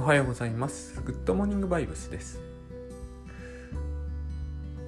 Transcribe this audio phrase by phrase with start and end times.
[0.00, 0.98] おはようございます。
[1.02, 2.40] グッドモーニングバイブスです。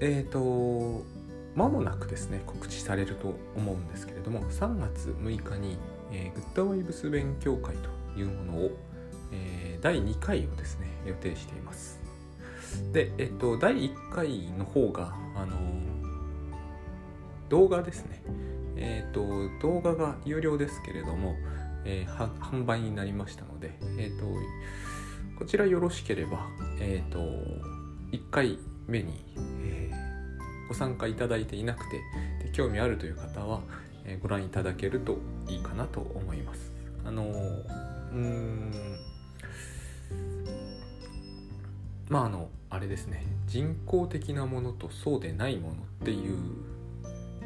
[0.00, 1.04] えっ、ー、と、
[1.54, 5.77] まもなくですね、告知されると思うんですけれども、3月6日に、
[6.12, 8.70] えー、グッドバイブス勉強会というものを、
[9.33, 12.01] えー、第2回をですね、予定しています。
[12.95, 15.59] で、えっ、と、第1回の方が、あの
[17.51, 18.23] 動画ですね。
[18.77, 19.27] えっ、と、
[19.60, 21.37] 動画が有料ですけれども、
[21.84, 24.24] えー、販売になりましたので、えーと、
[25.42, 26.46] こちらよろしければ、
[26.78, 27.19] えーと、
[28.12, 29.24] 1回目に、
[29.64, 32.00] えー、ご参加いただいていなくて
[32.45, 33.60] で興味あるという方は、
[34.05, 36.70] えー、ご覧いただけるといいかなと思います。
[37.05, 37.27] あのう
[38.16, 38.73] ん。
[42.09, 43.27] まああのあれですね。
[43.48, 46.38] 人工的なものとそうでないものっていう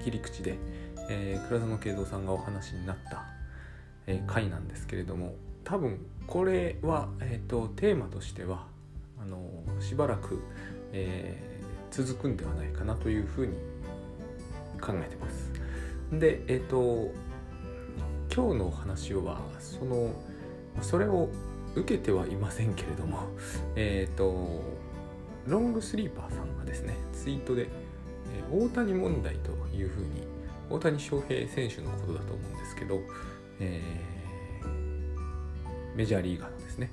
[0.04, 0.58] 切り口で、
[1.08, 3.24] えー、倉園慶三さんがお話になった
[4.06, 5.34] えー、回なんですけれども
[5.64, 8.66] 多分これは、えーと、テーマとしては
[9.20, 9.38] あの
[9.80, 10.42] しばらく、
[10.92, 13.54] えー、続くんではないかなというふうに
[14.80, 15.52] 考えてます。
[16.12, 17.12] でえっ、ー、と
[18.34, 20.12] 今日のお話はその
[20.82, 21.28] それを
[21.74, 23.18] 受けてはいませんけれども
[23.76, 24.62] えっ、ー、と
[25.46, 30.26] ロングスリーパーさんがですねツイートで、えー、大谷問題というふうに
[30.68, 33.00] 大谷翔平選手のことだと思うんですけど
[33.60, 34.15] えー、
[35.96, 36.90] メジャーリーガーのですね。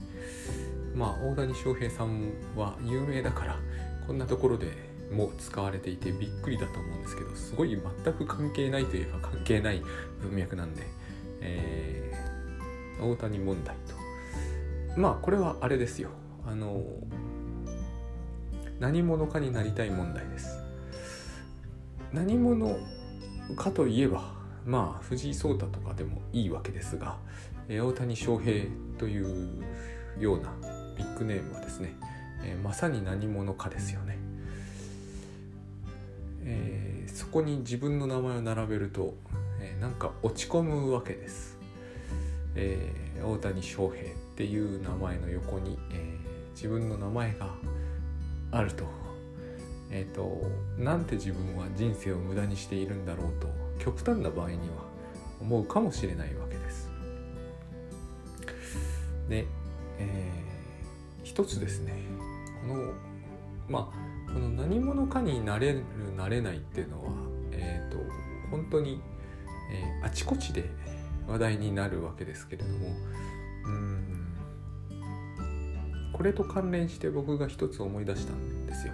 [0.96, 3.59] まあ大谷翔平さんは有名だから
[4.08, 4.68] こんなところで
[5.12, 9.81] もう使われていてびっくりだと思うんですけどすごい全く関係ないといえば関係ない
[10.22, 10.84] 文脈なんで、
[11.42, 13.76] えー、大谷問題
[14.96, 15.00] と。
[15.00, 16.09] まあこれはあれですよ。
[16.46, 16.81] あの
[18.80, 20.59] 何者かになりたい問題です。
[22.12, 22.78] 何者
[23.56, 24.34] かといえば
[24.66, 27.18] まあ藤井聡太とかでもいいわけですが、
[27.68, 28.66] 大谷翔平
[28.97, 29.63] という
[30.19, 30.53] ような
[30.95, 31.95] ビッグネームはですね、
[32.44, 34.18] えー、まさに何者かですよね、
[36.44, 39.16] えー、そこに自分の名前を並べると、
[39.59, 41.57] えー、なんか落ち込むわけです、
[42.56, 46.18] えー、大谷翔平っていう名前の横に、え、
[46.56, 47.53] 自分の名前が
[48.51, 49.03] あると。
[49.94, 50.41] えっ、ー、と
[50.78, 53.47] なんて自分は人生を無駄にしているんだろうと
[53.78, 54.85] 極端な場合には
[55.39, 56.53] 思うかもしれないわけ
[59.33, 59.63] で。
[59.99, 61.94] えー、一つですね
[62.67, 62.94] この
[63.69, 65.83] まあこの何者かになれる
[66.16, 67.11] なれないっていうのは、
[67.51, 67.97] えーと、
[68.49, 68.99] 本当に、
[69.71, 70.69] えー、あちこちで
[71.27, 72.88] 話題になるわけですけれども
[73.66, 74.33] うん
[76.11, 78.94] これと関連して僕が一つ思い出したんですよ。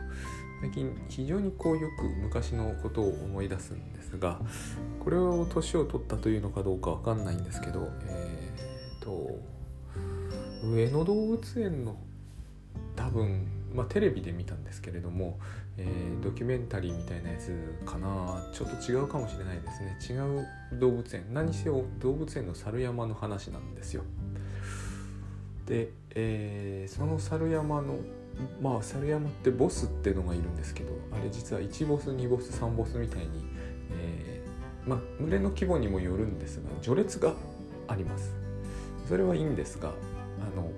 [0.61, 4.41] 最近非常にこうよく昔のことを思い出すんですが
[5.01, 9.39] これを年を取ったというのかどうかわかんないんですけどえー、と
[10.63, 11.95] 上野動物園の
[12.95, 15.39] 多分まあテレビで見たんですけれども、
[15.77, 17.51] えー、ドキュメンタリーみたいなやつ
[17.85, 18.45] かな。
[18.53, 20.19] ちょっと違うかもしれないですね。
[20.19, 20.47] 違う
[20.79, 21.25] 動物園。
[21.31, 24.03] 何せよ動物園の猿山の話なんですよ。
[25.65, 27.99] で、えー、その猿山の
[28.61, 33.45] まあ猿山ってボスってのがいるんですけどあれ実は1ボス2ボス3ボスみたいに、
[33.91, 37.33] えー、まあ群れの規模にもよるんですが序列が
[37.87, 38.33] あります。
[39.07, 39.93] それはいいんですが
[40.41, 40.71] あの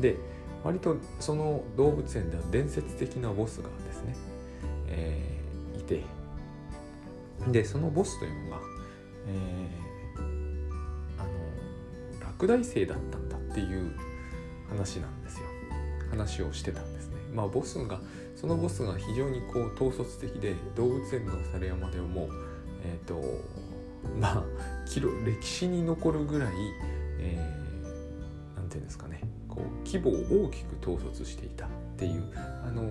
[0.00, 0.16] で
[0.64, 4.16] 割とその動物園では伝説的なボスがですね、
[4.88, 6.02] えー、いて
[7.48, 8.60] でそのボスというのが、
[9.26, 13.92] えー、あの落第生だったんだっていう
[14.68, 15.46] 話なんですよ
[16.10, 17.16] 話をしてたんですね。
[17.32, 18.00] まあボスが
[18.36, 22.28] そのボスが非常にこう統率的で動物園の猿山でも
[22.84, 23.20] えっ、ー、と
[24.18, 24.44] まあ
[25.24, 26.52] 歴史に残るぐらい、
[27.18, 27.61] えー、
[28.72, 31.68] ていうんですかねこう規模を大きく統率していたっ
[31.98, 32.24] ていう
[32.66, 32.88] あの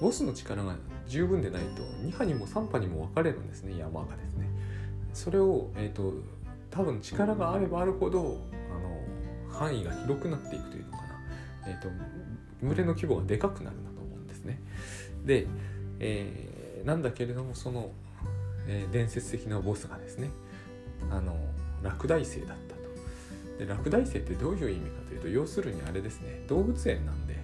[0.00, 0.76] ボスの力が
[1.08, 4.46] 十分でないと2波にも3波にも分かれるんですね山がですね。
[5.14, 6.12] それを、えーと、
[6.70, 8.38] 多分力があればあるほど
[8.70, 11.04] あの範囲が広くなっていくというのかな、
[11.68, 11.88] えーと
[12.62, 14.60] 群れの規模がでかくなるんだと思うんですね。
[15.24, 15.46] で、
[16.00, 17.90] えー、なんだけれどもその、
[18.66, 20.30] えー、伝説的なボスがですね
[21.10, 21.36] あの
[21.82, 22.65] 落第生だった。
[23.58, 27.36] で落第生ってどういう意味かというと要するにあれですね動物園なんで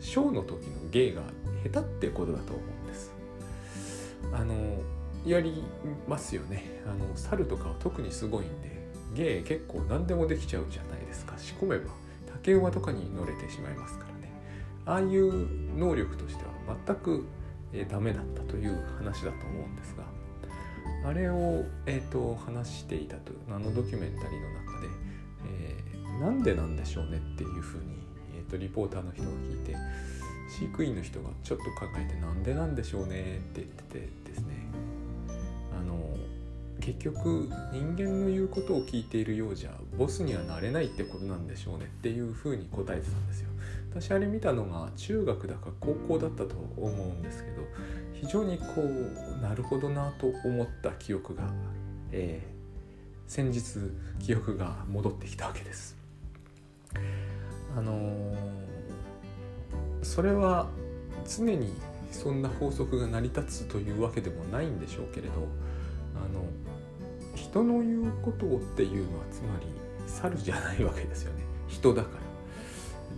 [0.00, 1.22] ショーの時の芸が
[1.64, 3.12] 下手ってことだと思うんです。
[4.32, 4.54] あの
[5.26, 5.64] やり
[6.06, 11.90] ますよねあの猿とかは特にすごいんで芸結構何でもできちゃうじゃないですか仕込めば
[12.32, 14.32] 竹馬とかに乗れてしまいますからね。
[14.86, 17.26] ああいう能力としては全く、
[17.72, 20.04] えー、ダメだったという話だと思うんですが
[21.04, 24.57] あれを、えーと、話していたというあのドキュメンタリーの中で、えー、
[26.20, 27.84] なんでなんでしょうねっていうふうに、
[28.36, 29.76] えーとリポーターの人が聞いて
[30.48, 34.54] 飼育員の人がちょっと考えてなんでなんでしょうねって言っててですね。
[35.78, 36.16] あの
[36.80, 43.48] 結局人間の言うことを聞いているようじゃボスにはなれないってことなんでしょうねっていうふうに答えてたんですよ。
[43.90, 47.62] 私あれ見たのが中学だか高校だったと思うんですけど
[48.12, 51.42] 非常にこうなるほどなと思った記憶が、
[52.12, 53.62] えー、先日
[54.20, 55.97] 記憶が戻ってきたわけです。
[57.76, 58.36] あのー、
[60.02, 60.68] それは
[61.26, 61.72] 常に
[62.10, 65.34] そんな法則が成り立つというわけでもないんでしょうけれど
[66.16, 66.44] あの
[67.34, 69.66] 人の言うことをっていうのはつまり
[70.06, 72.28] 猿じゃないわけですよね人だから。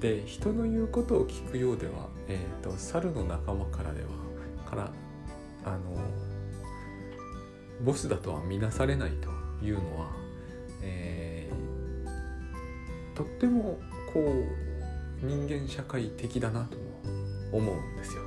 [0.01, 4.09] で人の言うことを聞くようでは、えーと、猿の仲間からでは
[4.69, 4.91] から
[5.65, 5.79] あの
[7.85, 9.29] ボスだとは見なされないと
[9.65, 10.11] いうのは、
[10.83, 11.40] えー、
[13.21, 13.79] とっても
[14.15, 14.21] こ
[15.23, 16.79] う人間社会的だなと
[17.53, 18.23] 思うんですよ。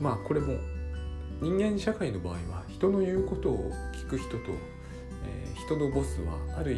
[0.00, 0.54] まあこれも
[1.42, 4.38] 人間社会の場合は人の言うことを聞く人と、
[5.26, 6.76] えー、人のボスはある意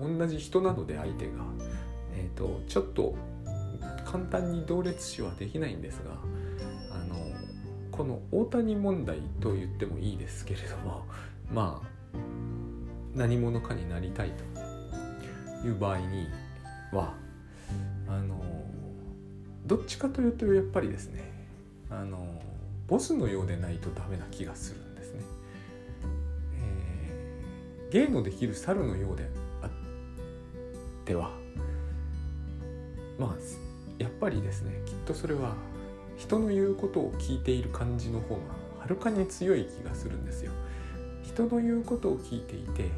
[0.00, 1.32] 味同じ人なので相手が、
[2.14, 3.14] えーと、ちょっと
[4.04, 6.10] 簡単に同列視はできないんですが
[6.92, 7.14] あの
[7.92, 11.04] この大谷問題と言ってもいいですけれども
[11.52, 11.88] まあ
[13.14, 14.59] 何者かになりたいと
[15.64, 16.28] いう場合に
[16.92, 17.14] は
[18.08, 18.40] あの
[19.66, 21.30] どっちかというとやっぱりですね
[21.90, 22.40] あの
[22.86, 25.20] ボスのようでないとダメな気がするんですね。
[26.54, 29.28] えー、芸のできる猿のようで
[29.62, 29.70] あっ
[31.04, 31.30] ては
[33.18, 33.34] まあ
[33.98, 35.54] やっぱりですねきっとそれは
[36.16, 38.40] 人の言うことを聞いている感じの方が
[38.80, 40.52] はるかに強い気がするんですよ。
[41.22, 42.90] 人の言うことを聞いていて、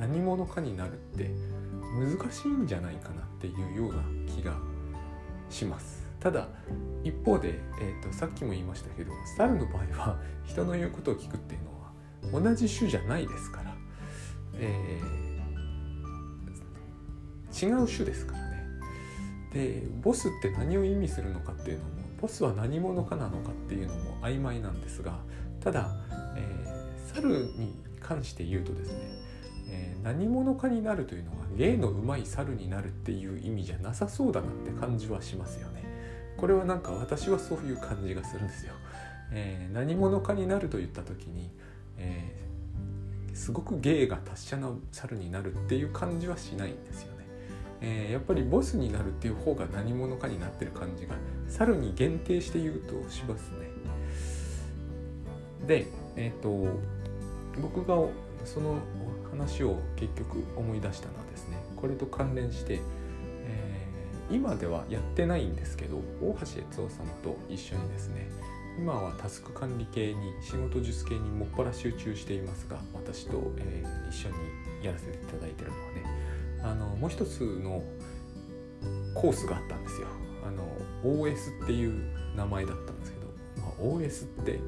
[0.00, 1.30] 何者かになるって
[1.98, 4.54] 難しいんじゃないかなっていうような気が
[5.50, 6.08] します。
[6.18, 6.48] ただ
[7.02, 13.74] 一方で、えーと、さっきも言いましたけど猿の場合は人の言うことを聞くっていうのは同じ種じゃないですから、
[14.54, 18.66] えー、違う種ですからね。
[19.52, 25.18] でボスって何を意味するのかっていうのもボスは何者かなのかっていうのも曖昧なんですが
[25.60, 25.90] ただ、
[26.36, 29.19] えー、猿に関して言うとですね、
[29.72, 35.84] えー、何者かになるというのは芸のうまい猿になるっていう意味じゃなさそうだなって感じはしますよね。
[36.36, 38.74] これはなんか私はそういう感じがするんですよ。
[39.32, 41.50] えー、何者かになると言った時に、
[41.98, 47.24] えー、すごく芸が達者な猿になるっていう感じはしないんですよね。
[47.80, 51.14] えー、やっぱりボスになるっていう方が何者かになってる感じが
[51.46, 53.70] 猿に限定して言うとしますね。
[55.66, 56.66] で、えっ、と
[57.60, 57.96] 僕が
[58.44, 58.78] その
[59.30, 62.80] 話を結局思い出したのはですねこれと関連して
[63.44, 63.86] え
[64.30, 68.30] 今ではやってないんですけど大橋悦夫さんと一緒にですね
[68.78, 74.34] 今はタスク管理系に仕事術系にもっぱら集中していますが私と、えー、一緒に
[74.84, 76.20] やらせていただいてるのはね
[76.62, 77.82] あのもう一つの
[79.14, 80.06] コースがあったんですよ。
[80.46, 80.64] あの
[81.04, 82.02] OS っていう
[82.36, 83.26] 名前だったんですけど、
[83.60, 84.60] まあ、OS って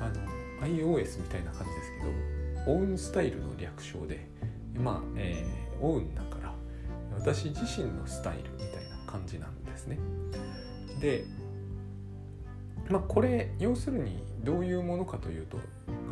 [0.00, 2.35] あの iOS みたいな感じですけど
[2.66, 4.26] オウンスタイルの略称で
[4.74, 6.54] まあ、えー、オウンだから
[7.18, 9.98] 私自身のスタイルみたいな感じなんですね。
[11.00, 11.24] で
[12.88, 15.58] まあこれ要するにどういうものかというと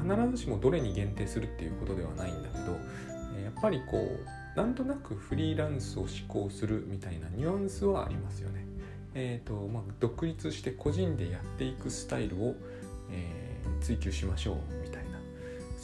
[0.03, 2.73] 必ずしもどれに限定するっていうことではないんだけど
[3.43, 8.65] やっぱりこうなんとなくフリーランスを志向するみたいなニュアンスはありますよね。
[9.17, 12.57] えーとまあ、独立して個人でやっていくスタイルを、
[13.13, 14.57] えー、追求しましょう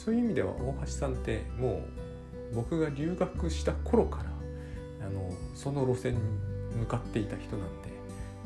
[0.03, 1.83] そういう意味では大橋さんっても
[2.51, 6.17] う僕が留学した頃からあのその路線
[6.79, 7.89] 向かっていた人なんで、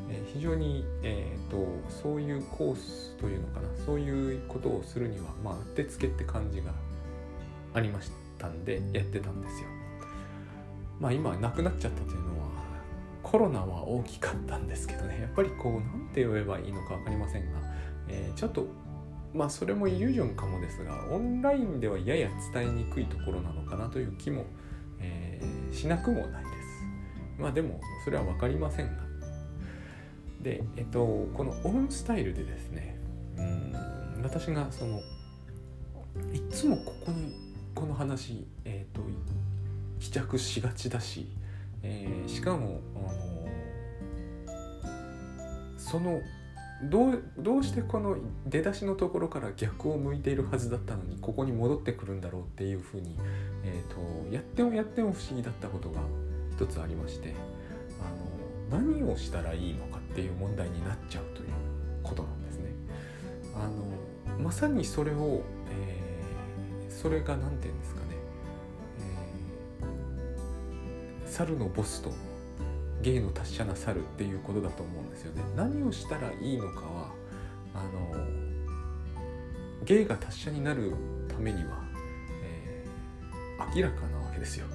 [0.09, 6.73] えー、非常に、えーと、そういうコースというのかなそういうことをするにはまあうってつけって感じが
[7.73, 9.69] ありましたんでやってたんですよ。
[10.99, 12.49] まあ今なくなっちゃったというのは
[13.23, 17.59] コロナは大きかったんですけどねやっぱりこう何て言えばいいのか分かりませんが、
[18.07, 18.65] えー、ちょっと
[19.35, 24.45] まあそれもイリュージョンかもですがオンラインではやや伝えにくいところなのかなという気も、
[24.99, 26.55] えー、しなくもないです。
[27.37, 29.03] まあでもそれは分かりませんが
[30.41, 32.97] でえっとこのオンスタイルでですね
[33.37, 35.01] うん私がその
[36.33, 37.33] いつもここに
[37.73, 39.01] この話、えっと
[39.99, 41.27] 帰着しがちだし、
[41.83, 43.47] えー、しかも、あの
[45.77, 46.21] その
[46.83, 53.15] どうどうしてこの出だしのところから逆を向いているはずだったのにここに戻ってくるんだろうっていうふうに、
[53.63, 56.01] えーと、やってもやっても不思議だったことが
[56.51, 57.33] 一つありまして
[58.71, 61.49] あの何をしたらいいのかっていう問題になっちゃうという
[62.03, 62.71] ことなんですね。
[63.55, 68.07] あのまさにそれを、えー、それが何て言うんですかね、
[71.23, 72.11] えー、猿のボスと
[73.05, 75.43] 芸の達者な猿っていうことだと思うんですよね。
[75.55, 77.11] 何をしたらいいのかは
[77.75, 78.15] あの
[79.83, 80.91] 芸が達者になる
[81.27, 81.83] ためには、
[82.43, 84.65] えー、明らかなわけですよ。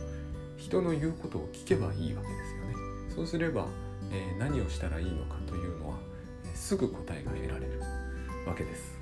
[0.56, 2.74] 人の言うことを聞けばいいわけですよね。
[3.16, 3.66] そうすれば、
[4.12, 5.96] えー、何をしたらいいのかというのは、
[6.44, 7.80] えー、すぐ答えが得られる
[8.46, 8.96] わけです。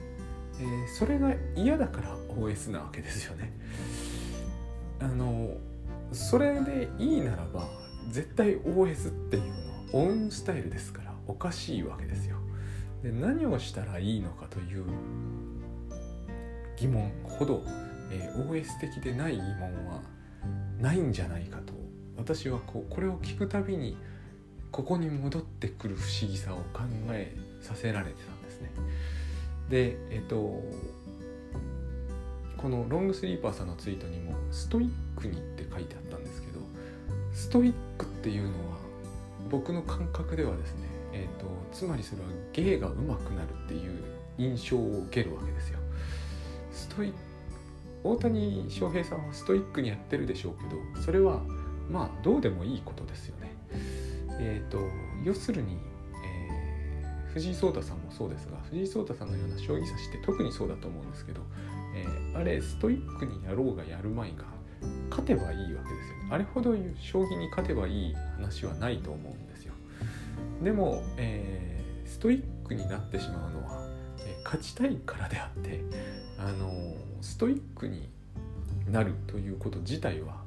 [0.58, 3.52] えー、それが嫌だから OS なわけですよね。
[5.00, 5.50] あの
[6.12, 9.56] それでいいならば絶対 OS っていうのは
[9.92, 12.36] オンスタイルですからおかしいわけですよ。
[13.02, 14.84] で何をしたらいいのかという
[16.76, 17.62] 疑問ほど、
[18.10, 20.02] えー、OS 的でない疑問は
[20.80, 21.72] ないんじゃないかと
[22.16, 23.96] 私はこうこれを聞くたびに
[24.70, 28.70] ここに戻ってくる不思議さを考えさせられてたんですね。
[29.70, 30.62] でえっ、と
[32.56, 36.27] このロングスリーパーさんのツイートにも「ストイックに」って書いてあったんです
[37.48, 38.76] ストイックっていうのは
[39.50, 44.04] 僕の感覚ではですね、えーと、つまりそれは芸が上手くなるっていう
[44.36, 45.78] 印象を受けるわけですよ。
[46.70, 47.10] ストイ
[48.04, 50.64] 大谷翔平さんはストイックにやってるでしょうけ
[50.96, 51.40] どそれは
[51.90, 53.56] まあどうでもいいことですよね。
[54.38, 54.78] えーと、
[55.24, 55.78] 要するに、
[56.22, 61.40] えー、藤井聡太さんもそうですが藤井聡太さんのような将棋指しって特にそうだと思うんですけど、
[61.96, 64.57] えー、あれストイックにやろうがやるまいが
[65.10, 66.28] 勝てばいいわけですよね。
[66.30, 69.74] あれほど将棋に勝てばいい話はないと思うんですよ。
[70.62, 73.88] でも、えー、ストイックになってしまうのは、
[74.20, 75.82] えー、勝ちたいからであって
[76.38, 78.08] あのストイックに
[78.90, 80.42] なるということ自体は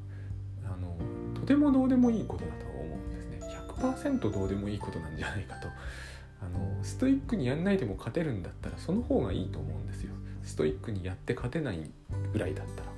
[0.66, 0.96] あの
[1.40, 3.40] とてもどうでもいいことだと思うんですね
[3.78, 5.68] 100%どうでもいいことなんじゃないかと
[6.42, 11.92] あのストイックにやんないでも勝てるんだったらその方がいいと思うんですよストイックにやって勝てない
[12.34, 12.91] ぐらいだったら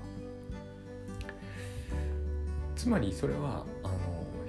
[2.84, 3.96] つまりそれはあの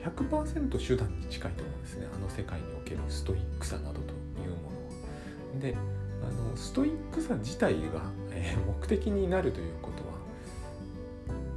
[0.03, 4.77] 100%手段に近いと思うんですねあの世界におけるストイックさなどというもの
[5.55, 5.61] は。
[5.61, 5.77] で
[6.21, 10.15] あのストイックさ自体が、えー、目的になるということは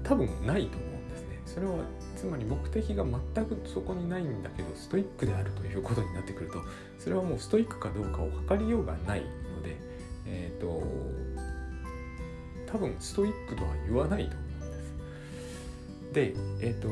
[0.04, 1.42] 多分ないと思うんですね。
[1.48, 1.78] それは
[2.16, 6.62] つまり目的が全くそこにないんだけどストイックであるということになってくると
[7.00, 9.78] それはもうストイックかどうかを測りようがないので、
[10.28, 10.84] えっ、ー、と
[12.72, 14.47] 多分ストイックとは言わないと思
[16.14, 16.34] で。
[16.62, 16.90] えっ、ー、と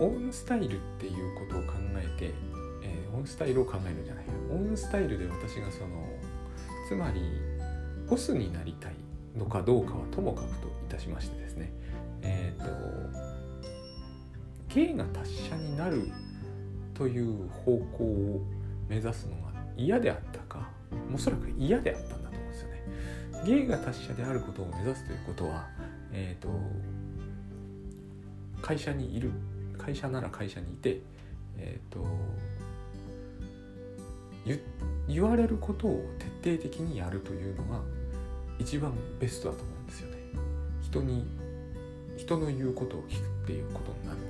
[0.00, 2.32] オンスタイルっていうことを考えて、
[2.82, 6.04] えー、オンスタイルを考えるんじゃないオンスタイルで私がその
[6.88, 7.20] つまり
[8.08, 8.94] ボスになりたい
[9.36, 11.72] のかどうかはともかくといたしましてですね
[12.22, 12.74] えっ、ー、と
[14.74, 16.10] 芸が達者になる
[16.94, 18.44] という方向を
[18.88, 20.68] 目指すのが嫌であったか
[21.12, 22.82] おそらく嫌であったんだと思うんですよね。
[23.46, 25.68] 芸が達者であることを目指すということは、
[26.12, 26.48] えーと、
[28.64, 29.30] 会社にいる
[29.76, 31.02] 会社なら会社にいて、
[31.58, 32.06] えーと
[35.06, 36.02] 言われることを
[36.42, 37.80] 徹底的にやるというのが
[38.58, 40.16] 一番ベストだと思うんですよね。
[40.82, 41.26] 人に
[42.16, 44.24] 人の言うことを聞くっていうことになるの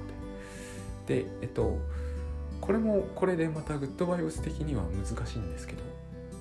[1.07, 1.23] で。
[1.23, 1.79] で、えっと、
[2.61, 5.83] これもこれでまたグッドバイオス的には難しいんですけど、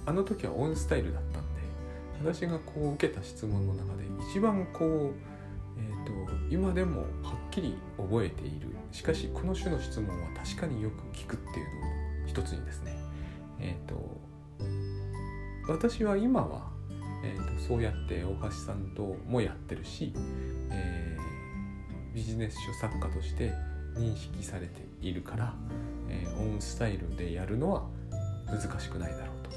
[0.08, 1.62] あの時はオンスタイルだったんで、
[2.32, 5.33] 私がこう受けた質問の中で一番こう、
[5.77, 6.12] えーと、
[6.50, 11.88] 今でもはっきり覚えているしかしこの種の質問は確かによく聞くっていうの
[12.25, 12.98] を一つにですね
[13.60, 14.22] え、ー、と
[15.68, 16.70] 私は今は、
[17.24, 20.13] えーと、そうやって大橋さんともやってるし、
[20.70, 23.53] えー、ビジネス書作家として
[23.96, 25.53] 認識されているから、
[26.10, 27.86] えー、オンスタイルでやるのは
[28.48, 29.51] 難しくないだろうと。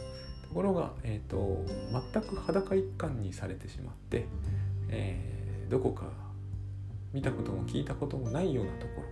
[0.49, 1.65] ところが、えーと、
[2.13, 4.27] 全く裸一貫にされてしまって、
[4.89, 5.36] えー、
[5.69, 6.05] どこか
[7.13, 9.03] 見たことも聞いたこともないようなとこ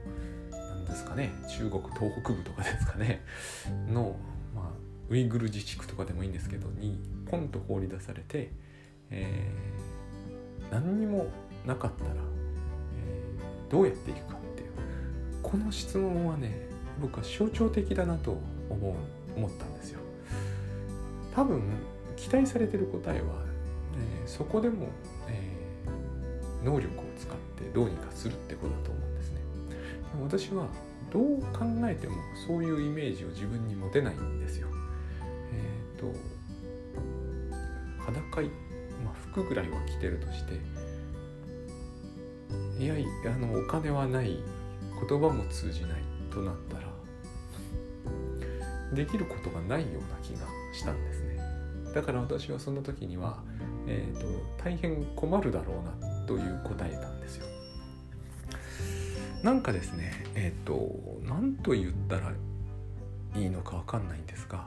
[0.52, 1.32] ろなんですかね。
[1.48, 3.24] 中国東北部とかですかね。
[3.88, 4.16] の
[4.54, 4.72] ま
[5.08, 6.98] ウイグル自治区とかでもいいんですけどに
[7.30, 8.52] ポンと放り出されて、
[9.10, 11.26] えー、何にも
[11.66, 14.70] なかったら、えー、どうやっていくかっていう。
[15.42, 16.68] この質問はね
[17.00, 18.38] 僕は象徴的だなと
[18.70, 18.94] 思う
[19.36, 20.00] 思ったんですよ。
[21.34, 21.62] 多分
[22.16, 23.26] 期待されてる答えは、
[24.22, 24.86] えー、そこでも、
[26.64, 29.40] 能力を使ってどうにかするってことだと思うんですね。
[30.22, 30.66] 私は
[31.12, 32.14] どう考えても
[32.46, 34.68] そういうイメージを自分に持てないんですよ。
[35.52, 36.12] えっと
[38.04, 38.46] 裸い、
[39.04, 40.54] まあ、服ぐらいは着てるとして
[42.82, 42.94] いや
[43.26, 44.38] あのお金はない
[45.08, 46.94] 言葉も通じないとなったら
[48.92, 51.38] できることがないような気がしたんですね
[51.94, 53.38] だから私はその時には、
[53.86, 54.26] えーと、
[54.62, 57.46] 大変困るだろうなという答えたんですよ。
[59.42, 62.32] なんかですねえっ、ー、と何と言ったら
[63.36, 64.66] いいのか分かんないんですが、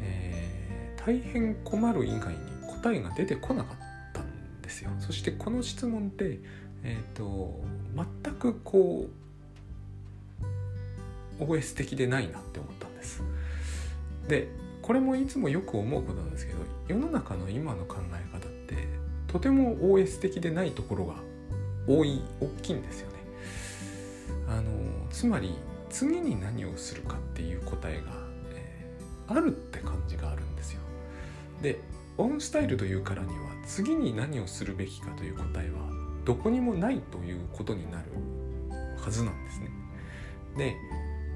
[0.00, 2.38] えー、大変困る以外に
[2.82, 3.76] 答えが出てこなかっ
[4.12, 4.90] たんですよ。
[4.98, 6.40] そしてこの質問って
[6.82, 7.62] えっ、ー、と
[8.22, 9.06] 全くこ
[11.40, 13.22] う OS 的でないなって思ったんです。
[14.28, 14.48] で
[14.82, 18.53] これもいつもよく思うことなんですけど世の中の今の考え方
[19.34, 21.16] とても OS 的でないところが
[21.88, 23.14] 多い大きいんですよね。
[24.48, 24.70] あの
[25.10, 25.56] つまり
[25.90, 28.12] 次に何をするかっていう答えが、
[28.54, 30.80] えー、あるって感じがあるんですよ。
[31.62, 31.80] で
[32.16, 33.34] オンスタイルというからには
[33.66, 35.80] 次に何をするべきかという答えは
[36.24, 38.12] どこにもないということになる
[39.02, 39.70] はずなんですね。
[40.56, 40.76] で,、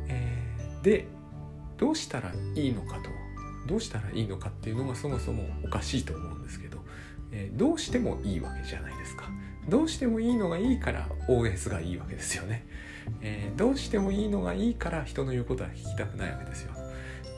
[0.06, 1.08] えー、で
[1.78, 3.10] どうしたらいいのかと
[3.66, 6.67] どうしたらいいのかっていうのがそもそもおかしいと思うんですけど、
[7.32, 9.28] えー、どうしてもいいわけじゃないですか。
[9.68, 12.64] どうしてもいいのがいいから OS がいいわけですよね、
[13.20, 16.72] えー、どうしてもいいのがいいから人の言うことは聞きたくないわけですよ。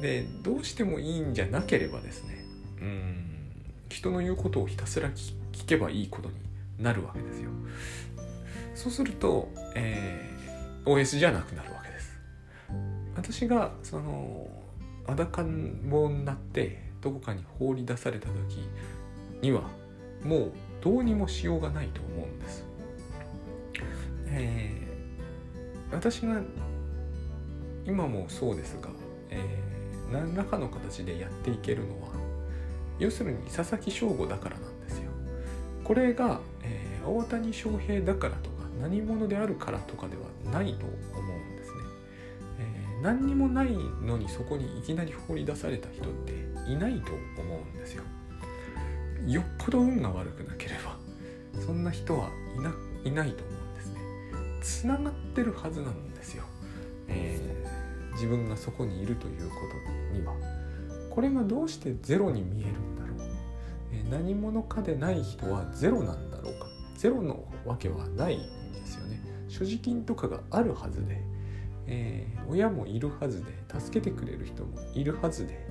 [0.00, 2.44] でどうしてもいいんじゃなければですね
[2.80, 3.26] うん
[3.90, 5.34] 人の言うことをひたすら聞
[5.66, 6.36] けばいいことに
[6.78, 7.50] なるわけですよ。
[8.74, 12.18] そうすると、えー、OS じゃなくなるわけです。
[13.16, 14.48] 私がその
[15.06, 18.68] 裸んぼになってどこかに放り出された時
[19.42, 19.79] には
[20.24, 22.64] もうどうにもしようがないと思うんです。
[24.26, 26.40] えー、私が
[27.86, 28.90] 今もそうですが、
[29.30, 32.08] えー、何らかの形でやっていけるのは
[32.98, 35.10] 要するに佐々木翔吾だからなんですよ。
[35.82, 40.22] これが、えー、大谷翔平だからとか何者であるからとかでは
[40.52, 41.76] ないと思うんですね。
[42.60, 46.32] えー、何にもないのにそこにいきなり放り出された人って
[46.70, 48.04] いないと思うんですよ。
[49.30, 50.96] よっぽど運が悪くなければ
[51.60, 54.00] そんな人はいないないと思うんですね。
[54.60, 56.44] つながってるはずなんですよ、
[57.08, 59.56] えー、自分がそこにいるというこ
[60.12, 60.34] とには。
[61.10, 63.28] これがどうしてゼロに見えるんだろう、
[63.92, 66.66] えー、何者かでない人はゼロなんだろうか。
[66.96, 69.20] ゼロのわけはないんですよね。
[69.48, 71.22] 所持金とかがあるはずで、
[71.86, 75.66] えー、親もいるはずで助けてくれる人もいるはずで、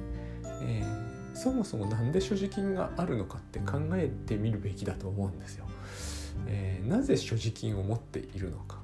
[0.62, 1.09] えー
[1.40, 5.66] そもそも何で所持金があるのかって考えてみるべきだと思うんですよ。
[6.48, 8.80] えー、なぜ所持金を持っているのか、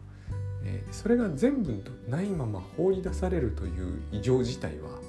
[0.63, 5.01] えー、それが全部ないまま放り出されるという異常事態は、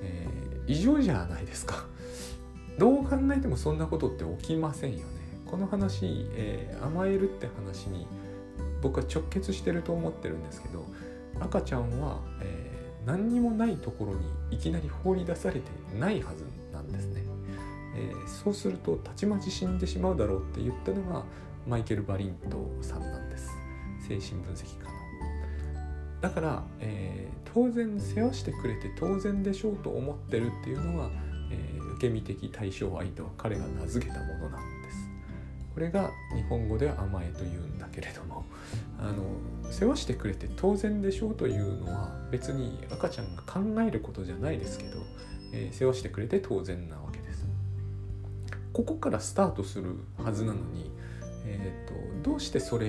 [0.00, 1.84] えー、異常じゃないですか。
[2.78, 5.04] どう考えてもそんなことって起きませんよね。
[5.44, 8.06] この話、え甘えるって話に
[8.80, 10.84] 僕は直結してると思ってるんですけど
[11.40, 16.55] 赤ちゃんは、え何にもないところにいきなり放り出されてないはずなんです。
[17.96, 21.24] えー、そうするとたちまち死んでしまうだろうって言ったのが
[21.66, 23.50] マイケル・バリントさんなんです
[24.06, 24.90] 精神分析家の。
[26.20, 31.10] だから、えー、当然世話してくれて当然でしょうと思ってるっていうのが、
[31.50, 35.10] えー、受け身的対象愛とは彼が名付けたものなんです。
[35.74, 38.46] これが日本語では甘えというんだけれども
[38.98, 45.02] あの世話してくれて当然でしょうというのは別に赤ちゃんが考えることじゃないですけど
[45.52, 47.05] えー、世話してくれて当然なわ。
[48.76, 50.90] ここからスタートするはずなのに、
[51.46, 52.88] えーと、どうしてそれ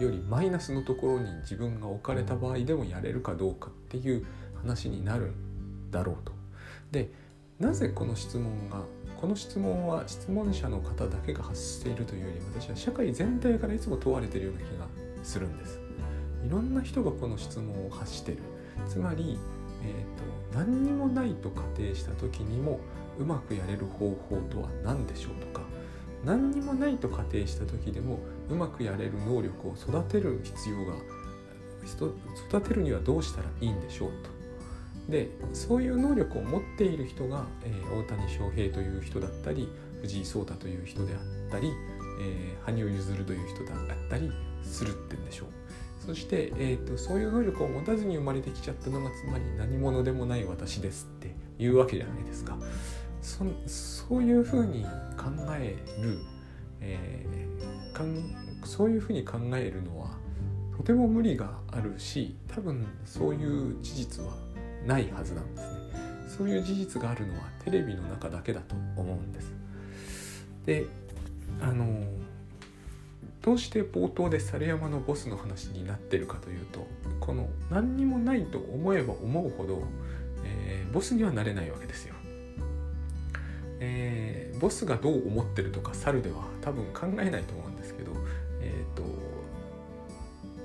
[0.00, 4.26] よりマイナスのところに自分が置かれた場合でもやれるかどうかっていう
[4.60, 6.32] 話になるんだろうと。
[6.90, 7.12] で
[7.60, 8.82] なぜこの質問が
[9.20, 14.88] この質問は質問者の方だけが発しているというより私は社会全体からいつも問われているような気が
[15.22, 15.78] するんです。
[16.44, 18.38] いろんな人がこの質問を発してる。
[18.88, 19.38] つまり
[19.84, 22.80] えーと、何にもないと仮定した時にも
[23.18, 25.62] うまくやれる方法とは何でしょうとか
[26.24, 30.94] 何にもないと仮定した時でもうまくやれる能力を育てる必要が
[31.84, 34.34] 育てるにはどうしたらいいんでしょうと。
[35.10, 39.68] でそういう能力を持っている人が、えー、大谷翔平という人だったり
[40.00, 41.70] 藤井聡太という人であったり、
[42.22, 43.76] えー、羽生結弦という人だっ
[44.08, 45.48] たりするってんでしょう。
[46.06, 52.58] そして、えーと、そういう能力を持たずに生まれてきちゃったのがつまり何者でもない私ですっていうわけじゃないですか。
[53.24, 54.84] そそういうふうに
[55.16, 56.18] 考える、
[56.82, 58.22] えー、かん
[58.64, 60.10] そういうふうに考えるのは
[60.76, 64.34] とても無理があるし多分そういう事実は
[64.86, 65.84] ないはずなんですね。
[66.36, 69.52] そういう事実があるのはテレビの中だけだと思うんです。
[70.66, 70.86] で
[71.62, 72.04] あの
[73.40, 76.86] どうして冒頭で猿山のボスの話になってるかというと
[77.20, 79.82] この何にもないと思えば思うほど、
[80.44, 82.13] えー、ボスにはなれないわけですよ。
[83.86, 88.12] えー、ボスがどう思ってるとか猿では多分考えないと思うんですけど、
[88.60, 89.02] えーと、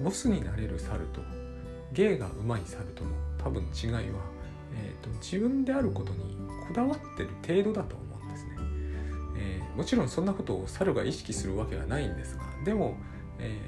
[0.02, 1.22] ボスになれる猿と
[1.92, 4.02] 芸がうまい猿との多分違いは、
[4.74, 8.52] えーと、自分であることにこだわってる程度だと思うんですね、
[9.38, 12.96] えー、もちろんそんなことを猿が意識するわけはないんですがでも、
[13.40, 13.60] え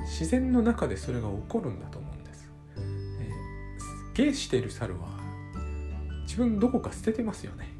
[0.00, 5.16] ー、自然の中でそれが起こるんだと思うんです、えー、芸している猿は
[6.22, 7.75] 自分どこか捨ててますよね。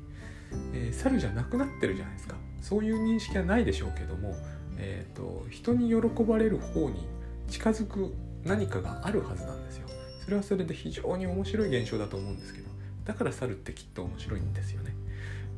[0.73, 2.37] えー、猿じゃなくなってるじゃないですか。
[2.61, 4.35] そういう認識はないでしょうけども、
[4.77, 7.07] えーと、人に喜ばれる方に
[7.49, 9.89] 近づく何かがあるはずなんですよ。
[10.25, 12.69] それはそれで非常に面白い現象だと思うんですけど
[13.05, 14.97] だから猿ってきっと面白いんですよね。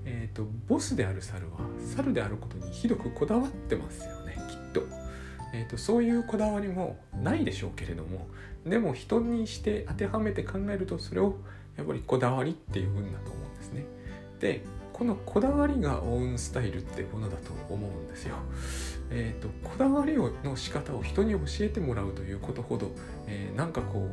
[0.05, 4.83] えーと、ボスである猿は猿であることにひどくこだわってますよねきっと,、
[5.53, 8.27] えーとそういうこだわりもないでしょうけれども
[8.67, 11.37] でも人にして当てはめて考えるとそれを
[11.77, 13.85] やっぱりこだわりっていう分だと思うんですね。
[14.41, 14.65] で
[14.99, 18.35] このこだわりがオウンスタイルってものだと思うんですよ。
[19.11, 22.91] えーと、こだわりの仕方を人に教えてもらうということほど、
[23.29, 24.09] えー、なんかこ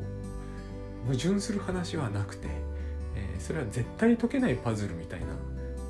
[1.03, 2.47] う矛盾する話はなくて、
[3.15, 5.25] えー、それは絶対解けないパズルみたいな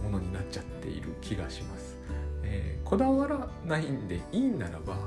[0.01, 1.97] ものになっちゃっている気がします。
[2.43, 4.97] えー、こだわらないんでいいんならば、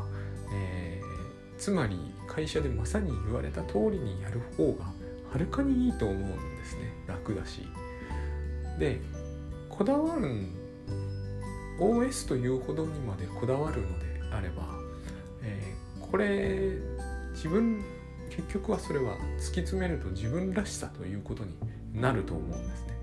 [0.52, 4.84] えー、つまり会社でまさに言われた通りにやる方が
[5.32, 7.66] はるかにいいと思うんですね楽だし。
[8.78, 9.00] で
[9.78, 10.48] こだわる
[11.78, 14.64] OS というほどにまでこだわるのであれば、
[15.40, 16.72] えー、これ
[17.30, 17.84] 自分
[18.28, 21.54] 結局はそれは突き詰めると自分らしさということに
[21.94, 22.98] なると思うんですね。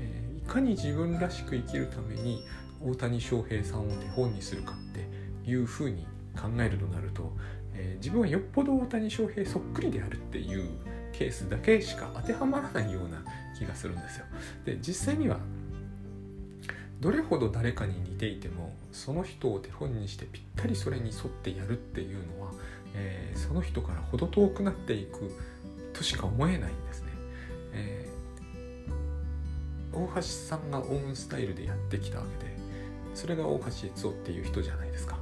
[0.00, 2.42] えー、いかに自分らしく生きるために
[2.82, 5.06] 大谷翔平さんを手本にするかって
[5.46, 7.30] いうふうに考えるとなると、
[7.74, 10.66] えー、自分はよっぽど大谷翔平そっくりであるっていう
[11.12, 13.22] ケースだけしか当てはまらないような
[13.58, 14.24] 気がするんですよ。
[14.64, 15.38] で実際には
[17.00, 22.52] どれほど誰かに似ていてもその人を手本にしてぴったりそれに沿ってやるっていうのは、
[22.94, 25.30] えー、その人から程遠くなっていく
[25.92, 27.08] としか思えないんですね。
[27.72, 32.56] えー、大橋さんがオウンスタイルでやってきたわけで
[33.14, 35.18] それが大橋悦夫っていう人じゃないですか。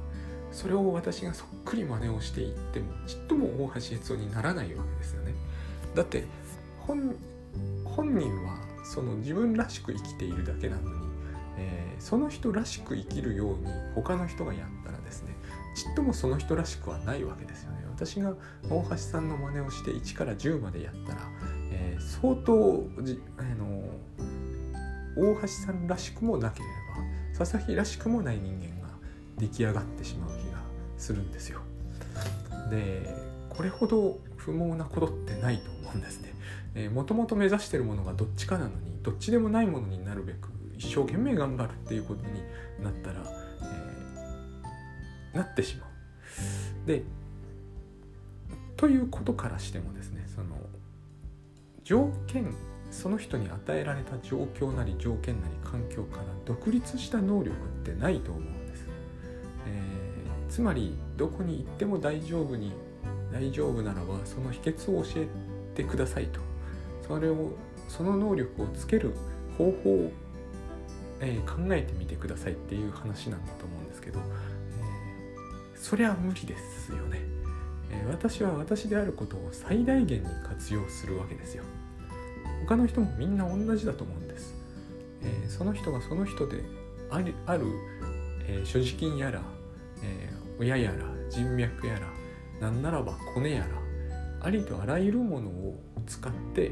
[0.51, 5.33] それを私がそっくり真似をしていってもちっとも大橋悦夫にならないわけですよね。
[5.93, 6.23] だって
[6.77, 7.13] 本
[8.17, 11.04] 人はその自分らしく生きているだけなのに、
[11.99, 15.35] その人らしく生きるように他の人がやったらですね
[15.75, 17.85] ちっともその人らしくはないわけですよね。
[17.89, 18.33] 私が
[18.69, 21.21] 大橋さんの真似をして1から10までやったら、
[21.71, 23.83] えー、相当じ、あの
[25.17, 26.65] 大橋さんらしくもなけれ
[27.35, 28.93] ば佐々木らしくもない人間が
[29.37, 30.59] 出来上がってしまう気が
[30.97, 31.59] するんですよ。
[32.69, 33.13] で
[33.49, 36.89] これほど不毛なことってないと思うんですね。
[36.89, 42.41] もともと目指してるものがどっちかなのにどっちでもないものになるべく一生懸命頑張るっていうことに
[42.83, 43.21] なったら、
[45.33, 46.87] えー、なってしまう。
[46.87, 47.03] で
[48.77, 50.57] ということからしてもですねその
[51.83, 52.53] 条件
[52.91, 58.85] その人に与えられた状況なり条件なり環境から独立した能力ってないと思うんです。
[59.67, 62.73] えー、つまりどこに行っても大丈夫に
[63.31, 65.27] 大丈夫ならばその秘訣を教え
[65.73, 66.39] てくださいと
[67.07, 67.51] それを
[67.89, 69.13] その能力をつける
[69.57, 70.11] 方法を
[71.19, 77.21] えー、考えてみてくださいっていう話なんだと思うんですけど、えー、そりゃ無理ですよね、
[77.91, 81.63] えー、私は私であることを最大限に活用するわけですよ。
[82.67, 84.53] 他の人もみんな同じだと思うんです、
[85.21, 86.63] えその人がその人で
[87.11, 87.65] あるある、
[88.47, 89.41] え所持金やら、
[90.01, 92.07] え親やら人脈やら
[92.59, 93.67] なんならばコネやら
[94.41, 96.71] ありとあらゆるものを使って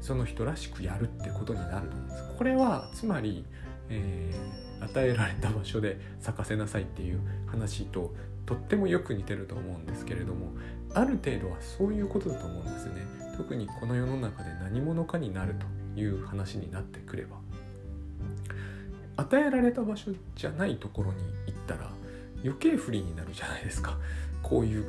[0.00, 2.24] その人らしくやるってことになると思うんです。
[2.36, 3.44] これはつまり、
[3.88, 8.14] えー、与えられた場所で咲かせなさいっていう話と
[8.46, 10.52] とってもよく似てると思うんですけれども
[10.94, 12.92] ある程度はそういうことだと思うんですね。
[13.36, 17.36] 特にこの世の中で何者かになるという話になってくれば。
[19.16, 21.90] 与えられた場所じゃないところに行ったら
[22.42, 23.98] 余計不利になるじゃないですか。
[24.42, 24.84] こういう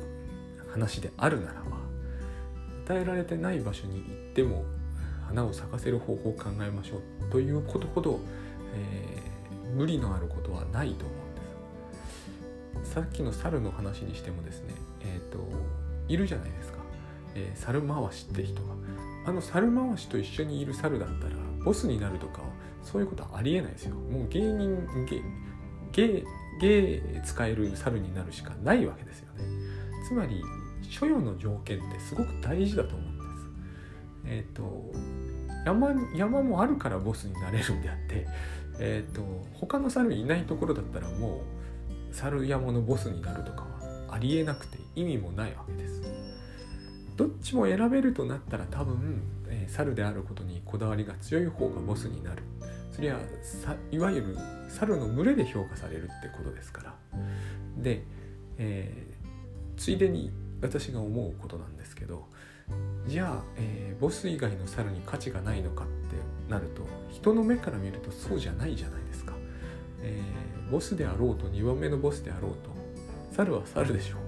[0.72, 1.82] 話であるならば。
[2.84, 4.64] 与えられてない場所に行っても
[5.26, 8.20] 花を咲かせる方法を考えましょうということほど、
[8.74, 11.18] えー、無理のあることはないと思う
[12.78, 12.92] んです。
[12.92, 15.38] さっきの猿の話にしてもですねえっ、ー、と
[16.08, 16.78] いるじゃないですか、
[17.34, 18.74] えー、猿回しって人が
[19.24, 22.42] あの猿回しと一緒にいる猿だったらボスになるとか
[22.82, 23.94] そういうことはありえないですよ。
[23.94, 25.22] もう芸人芸
[25.92, 26.24] 芸
[26.60, 29.44] 芸使える猿になるしかないわけですよね。
[30.06, 30.42] つまり
[30.88, 33.11] 所与の条件ってすごく大事だと思う
[34.26, 34.92] えっ、ー、と
[35.64, 38.26] 山山もあるからボスになれるんであって
[38.78, 39.22] えっ、ー、と
[39.54, 41.42] 他の猿いないところだったらも
[42.10, 43.68] う猿山のボスになるとかは
[44.10, 46.02] ありえなくて意味もないわけです。
[47.16, 52.42] どっちも選べるとなったら多分、えー、猿であることにこだわりが強い方がボスになる。
[52.90, 53.18] それは
[53.90, 56.94] いわゆる猿の群れで評価されるってことですから。
[57.78, 58.02] で、
[58.58, 60.30] えー、ついでに
[60.60, 62.28] 私が思うことなんですけど
[63.06, 69.34] じゃあ、えー、ボス以外の猿に価値がないのかってなると人の目から見るとそうじゃないじゃないですか、
[70.02, 72.70] えー、ボスであろうと2番目のボスであろうと
[73.32, 74.18] 猿は猿でしょう、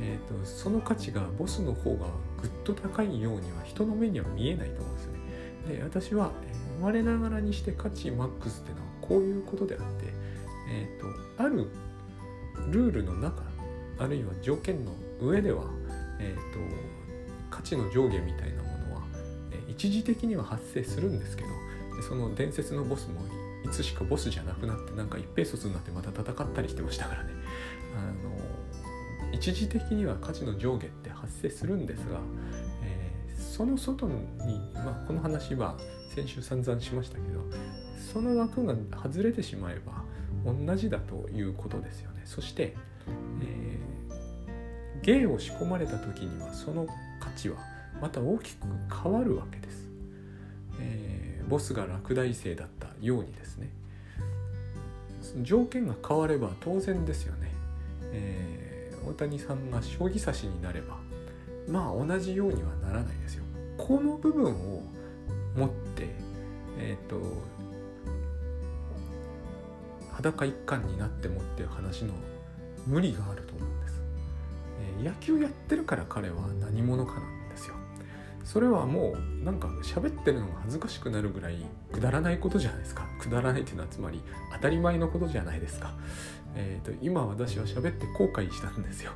[0.00, 2.06] えーと、その価値がボスの方が
[2.40, 5.18] ぐっと高いようには人の目には見えないと思うんですよね。
[5.68, 10.06] で私は、え、生まれながらにして価値マックスっていうのはこういうことであって、
[10.70, 11.68] えーと、ある
[12.70, 13.42] ルールの中
[13.98, 15.64] あるいは条件の上では、
[16.18, 16.58] えーと、
[17.52, 19.02] 価値の上下みたいなものは、
[19.52, 21.48] え、一時的には発生するんですけど
[22.08, 23.20] その伝説のボスも
[23.64, 27.30] いつしかボスじゃなくなってなんか一平卒になってまた戦ったりしてましたからね。
[27.94, 28.32] あの
[29.32, 32.20] 一時的には価値の上下って発生するんですが、
[32.82, 34.14] えー、その外に、
[34.74, 35.76] まあ、この話は
[36.14, 37.40] 先週散々しましたけど
[38.12, 40.04] その枠が外れてしまえば
[40.44, 42.22] 同じだということですよね。
[42.24, 42.76] そして、
[43.42, 46.86] えー、芸を仕込まれた時にはその
[47.22, 47.56] 価値は
[48.00, 48.66] また大きく
[49.02, 49.88] 変わるわけです、
[50.80, 53.70] えー、ボスが落第生だったようにですね。
[55.42, 57.52] 条件が変われば当然ですよね、
[58.12, 60.96] えー、大谷さんが将棋指しになれば
[61.68, 63.44] まあ同じようにはならないですよ。
[63.78, 64.82] この部分を
[65.56, 66.08] 持って
[66.78, 67.20] えっ、ー、と
[70.10, 72.14] 裸一貫になってもっていう話の
[72.86, 74.01] 無理があると思うんです、
[75.00, 77.74] 野球やってるから彼は何者かなんですよ。
[78.44, 83.06] それはもうなんか喋ってるのが恥ずかしくなるぐらいくだらないことじゃないですか。
[83.20, 84.20] くだらないっていうのはつまり
[84.52, 85.94] 当たり前のことじゃないですか。
[86.54, 89.12] えっ、ー、と今私は喋って後悔したんですよ。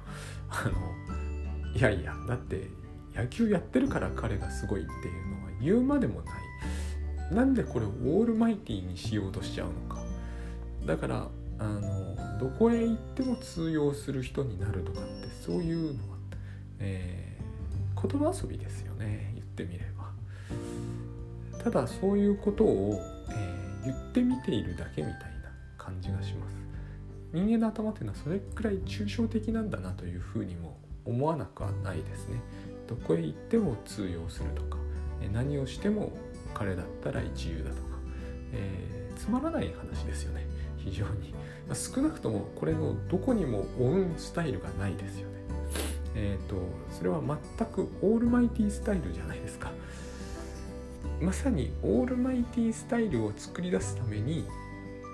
[0.48, 2.70] あのいやいやだって
[3.14, 7.34] 野球やってるから彼がすごいっていうのは言うまでもない。
[7.34, 10.00] なんでこれをオールマイティーにしようとしちゃうのか。
[10.86, 16.16] だからあのどこへ行っても通用する人になるとかってそういうのは、
[16.80, 20.10] えー、言葉遊びですよね言ってみれば。
[21.62, 26.56] ただそういうことを、えー、言ってみているだけみたいな感じがします。
[27.32, 32.40] 人間の頭っていうのはそれくらい抽象的なんだなというふうにも思わなくはないですね。
[32.88, 34.78] どこへ行っても通用するとか
[35.32, 36.12] 何をしても
[36.54, 37.98] 彼だったら一流だとか、
[38.52, 41.34] えー、つまらない話ですよね非常に、
[41.68, 45.35] ま、少なくともこれのどこにもオウンスタイルがないですよね。
[46.16, 46.56] え、ー、と
[46.90, 49.70] それは全くオールマイティースタイルじゃないですか。
[51.20, 54.46] まさにオールマイティースタイルを作り出すために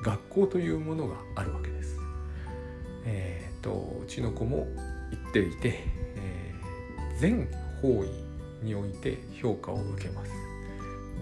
[0.04, 1.96] 学校というものがあるわけです。
[3.04, 4.66] えっ、ー、とうちの子も
[5.10, 5.84] 言っていて、
[6.16, 7.48] えー、全
[7.82, 10.32] 方位において評価を受けます。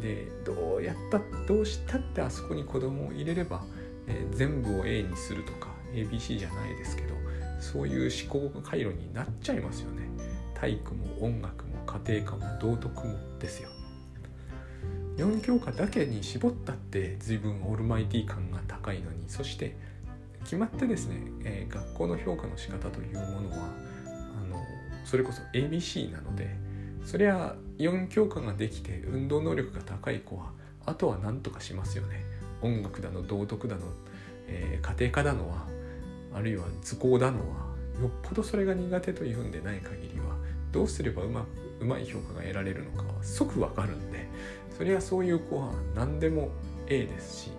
[0.01, 3.63] でどうやったどうしたってあそこに子供を入れれば
[4.11, 7.15] えー、全部を A にするとか ABC じゃないですけど
[7.61, 10.09] そういう思考回路になっちゃいますよね。
[10.55, 13.71] 体育も音楽も家庭科も道徳もですよ。
[15.17, 19.77] 4教科だけに絞ったって随分オールマイティ感が高いのにそして
[20.45, 23.69] 決まってですね、えー、学校の評価の仕方というものは
[24.17, 24.57] あの
[25.05, 26.57] それこそ ABC なので
[27.05, 30.53] そりゃ4教科ができて運動能力が高い子は
[30.87, 32.25] あとは何とかしますよね。
[32.63, 33.83] 音楽だの道徳だの、
[34.47, 35.67] えー、家庭科だのは
[36.33, 40.37] あるいは図工だのはよっぽどそれが苦手というんでない限りは
[40.73, 41.45] どうすればうま
[41.81, 44.29] うまい評価が得られるのかは即わかるんで
[44.77, 46.51] それはそういう子は何でも
[46.87, 47.51] A ですし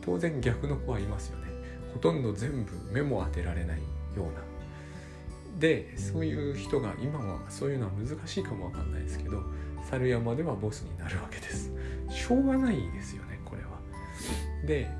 [0.00, 1.44] 当然逆の子はいますよね。
[1.92, 3.84] ほとんど全部目も当てられないよ
[4.16, 4.32] うな。
[5.58, 9.40] でそういう人が今はそういうのは難しいかもわかんないですけど
[9.88, 11.70] 猿山ではボスになるわけです。
[12.10, 13.68] しょうがないですよねこれは。
[14.66, 14.90] で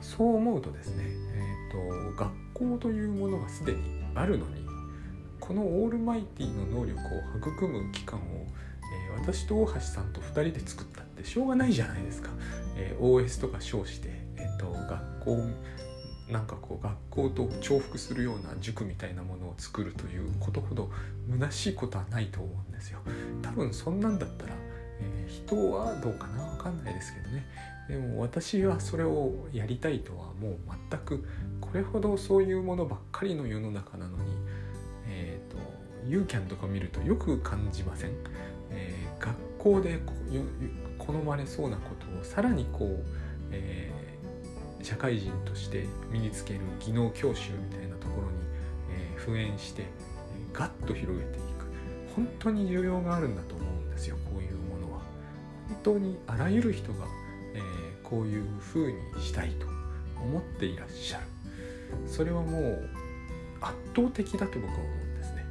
[0.00, 3.78] そう思うとですね、えーと、学校というものがすでに
[4.14, 4.64] あるのに
[5.40, 7.04] このオールマイティの能力を
[7.36, 8.22] 育む機関を、
[9.12, 12.30] えー、私と大橋さんと2人で作ったってしょうがないじゃないですか、
[12.76, 15.38] えー、OS とか称して、えーと、学校
[16.32, 20.90] なんかこう学校と重複するような塾みたいなものを作るということほど
[21.30, 23.00] 虚しいことはないと思うんですよ。
[23.42, 24.54] 多分そんなんだったら、
[25.00, 26.46] えー、人はどうかな？
[26.56, 27.44] 分かんないですけどね。
[27.88, 30.56] でも私はそれをやりたいとはもう
[30.90, 31.24] 全く
[31.60, 34.24] これほどそういうものばっかりの世の中なのに
[35.06, 35.58] えっ、ー、と
[36.06, 38.10] ユーキャンとか見るとよく感じません、
[38.70, 39.98] えー、学校で
[40.98, 43.04] 好まれそうなことをさらにこう、
[43.50, 48.36] えー、社会人として身につける技能教習みたいなところに、
[48.90, 51.44] えー、敷衍して、えー、ガッと広げていく
[52.14, 55.00] 本当に需要があるんだと思うんですよこういうものは。
[55.68, 57.06] 本当にあらゆる人が、
[58.14, 59.66] こういうふうにしたいと
[60.22, 61.24] 思っていらっしゃる
[62.06, 62.88] それはもう
[63.60, 65.44] 圧倒的だと僕は思うんですね。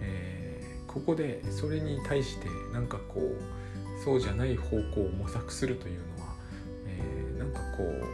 [0.00, 6.34] えー、ここでそれに対してなんかこうそうじゃない方向を模索するというのは、
[6.86, 8.04] えー、なんかこう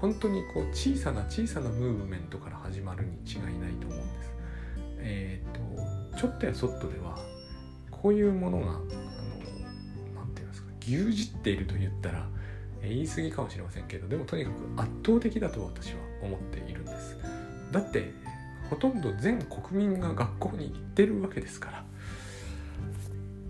[0.00, 4.34] 本当にこう小さな小さなムーブメントから始まるに違いないと思うんです。
[4.98, 7.18] えーと、ちょっとやそっとでは
[7.90, 12.28] こういうものがあのなんて言いますか牛耳っていると言ったら
[12.88, 17.18] 言い過ぎかもしれませんけどでもとにかく圧倒的だと私は思っているんです。
[17.72, 18.12] だって
[18.70, 21.84] ほとんど全国民が学校に行ってるわけですから。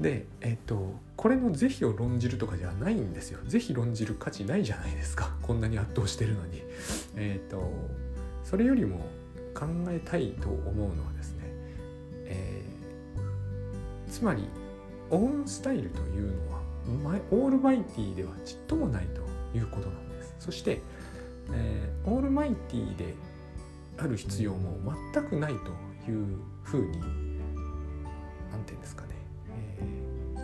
[0.00, 3.40] でえっ、とこれの是非を論じるとかじゃないんですよ。
[3.46, 6.62] 是非論じる価値ないじゃないですかこんなに圧倒してるのに。
[7.16, 7.72] えっ、と
[8.42, 9.06] それよりも
[9.54, 11.42] 考えたいと思うのはですね、
[12.26, 14.44] えー、つまり
[15.10, 16.60] オンスタイルというのは
[17.30, 19.23] オールマイティではちっともないと
[19.54, 20.34] いうことなんです。
[20.40, 20.80] そして、
[21.52, 23.14] えー、オールマイティで
[23.98, 25.54] ある必要も全くない
[26.04, 26.98] というふうに
[28.50, 29.08] 何て言うんですかね、
[29.48, 30.38] え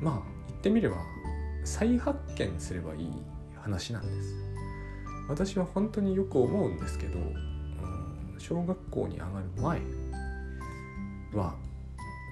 [0.00, 0.96] ー、まあ言ってみれば
[1.64, 3.10] 再発見すればいい
[3.60, 4.34] 話なんです。
[5.28, 9.80] 私は本当によく思うんですけど、うん、小学校に上がる前
[11.32, 11.54] は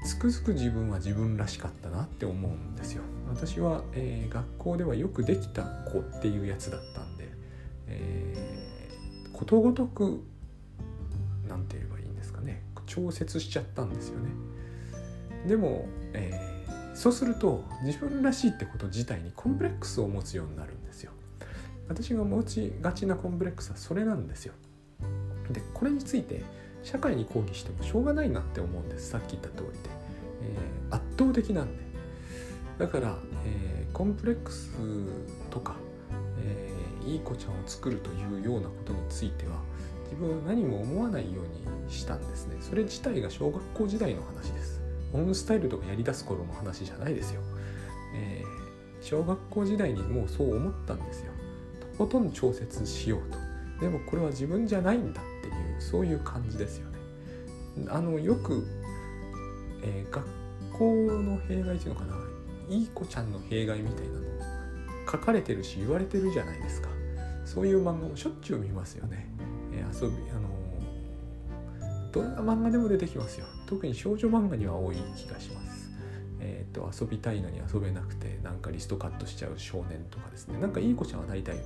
[0.05, 3.03] つくづく自分は自分らしかったなって思うんですよ。
[3.31, 7.29] 私は、えー、学校ではよくできた子っていうやつだったんで、
[7.87, 10.23] えー、ことごとく
[11.49, 14.31] 何て言えばいいんですかね調節しちゃったんですよね。
[15.47, 21.12] でも、えー、そうすると自分らしいってこと自体にコンプレックスを持つようになるんですよ。
[21.88, 24.55] 私が持ちがちなコンプレックスはそれなんですよ。
[25.51, 26.43] でこれについて
[26.83, 29.11] 社会に抗議してもしょうがないなって思うんです。
[29.11, 29.88] さっき言った通りで、
[30.43, 31.89] えー、圧倒的なんで。
[32.81, 34.71] だから、えー、コンプレックス
[35.51, 35.77] とか、
[36.38, 39.61] えー、いい子ちゃんを作るというようなことについては
[40.05, 41.45] 自分は何も思わないよう
[41.87, 42.57] にしたんですね。
[42.61, 44.81] それ自体が小学校時代の話です。
[45.12, 47.43] オンスタイルとかやりだす頃の話じゃないですよ、
[48.14, 51.33] えー、小学校時代にもうそう思ったんですよ。
[51.81, 53.21] とことん調節しよう
[53.79, 53.85] と。
[53.85, 56.99] でもこれは自分じゃないんだっていうそういう感じですよね。
[57.88, 58.66] あのよく、
[59.83, 60.25] えー、学
[60.73, 62.19] 校の弊害っていうのかな。
[62.70, 64.20] いい子ちゃんの弊害みたいなの
[65.11, 66.88] 書かれてるし言われてるじゃないですか。
[67.44, 69.26] そういう漫画もしょっちゅう見ますよね、
[69.72, 73.46] えー、遊びあのー、どんな漫画でも出てきますよ。
[73.66, 75.90] 特に少女漫画には多い気がします。
[76.38, 80.59] えーと、と遊びたいのに遊べなくてなんかリストカットしちゃう少年とかですね。
[80.59, 81.56] なんかいい子ちゃんは大体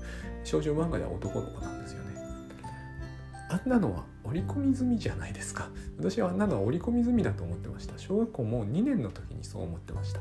[0.42, 2.14] 少女漫画では男の子なんですよね。
[3.50, 5.68] あんなのは織り込み済みじゃないですか。
[5.98, 7.98] 私はあんなのは織り込み済みだと思ってました。
[7.98, 10.20] 小学校も2年の時にそう思ってました。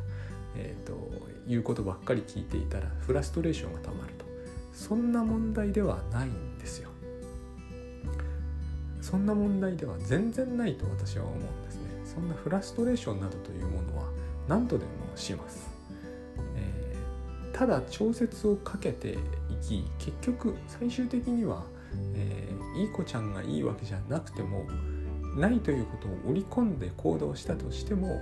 [0.56, 1.12] えーと、
[1.48, 4.26] 言うことばっかり聞いていたらフラストレーションがたまると。
[4.74, 6.89] そんな問題ではないんですよ。
[9.02, 11.94] そんな問題では全然ないと私は思うんですね。
[12.06, 14.06] そんなフラストレーションなどというものは
[14.48, 15.70] 何度でもします、
[16.56, 19.18] えー、ただ調節をかけてい
[19.62, 21.63] き結局最終的には、
[22.13, 24.66] えー、いい子ちゃんがいいわけじゃなくても
[25.38, 28.22] ないということを織り込んで行動したとしても、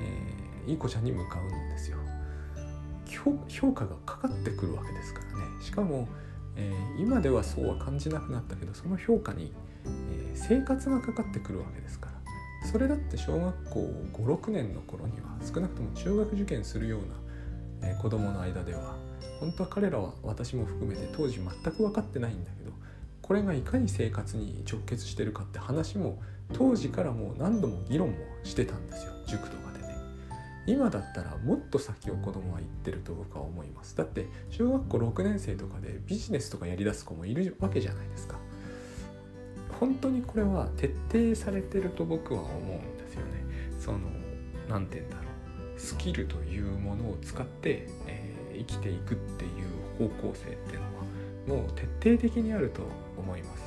[0.00, 1.98] えーいい子ちゃんに向かうんですよ。
[3.48, 5.62] 評価がかかってくるわけですからね。
[5.62, 6.08] しかも、
[6.56, 9.52] えー、今ではそうは感じなくなったけどその評価に、
[9.84, 12.12] えー、生活がかかってくるわけですから。
[12.64, 17.00] それだって小学校56年の頃には少なくとも中学受験するよう
[17.82, 18.96] な、えー、子供の間では
[19.40, 22.70] 本当は彼らは私も含めて当時全く分かってないんだけど
[23.20, 26.22] これがいかに生活に直結してるかって話も
[26.52, 29.12] 当時からもう何度も議論もしてたんですよ。
[29.26, 29.56] 塾と
[30.66, 33.96] 今だったらもっと先を子供は行ってると僕は思います。
[33.96, 38.36] だって小学校6年生とかでビジネスとかやりだす子もいるわけじゃないですか。
[39.80, 43.44] 本当にこれは徹底されてると僕は思うんですよね。
[43.80, 43.98] その
[44.68, 45.80] 何て言うんだろう。
[45.80, 50.80] スキルというものを使って、えー、生きていくっていう方向性っていう
[51.48, 52.82] のはもう徹底的にあると
[53.18, 53.62] 思います。